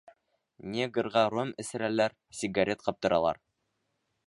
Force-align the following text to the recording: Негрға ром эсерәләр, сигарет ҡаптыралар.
Негрға 0.75 1.23
ром 1.33 1.51
эсерәләр, 1.65 2.17
сигарет 2.39 2.83
ҡаптыралар. 2.89 3.43